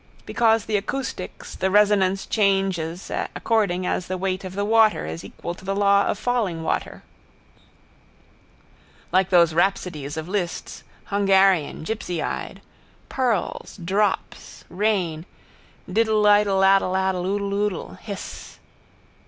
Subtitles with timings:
[0.25, 5.53] Because the acoustics, the resonance changes according as the weight of the water is equal
[5.53, 7.03] to the law of falling water.
[9.11, 12.61] Like those rhapsodies of Liszt's, Hungarian, gipsyeyed.
[13.09, 13.77] Pearls.
[13.77, 14.63] Drops.
[14.69, 15.27] Rain.
[15.87, 17.99] Diddleiddle addleaddle ooddleooddle.
[17.99, 18.57] Hissss.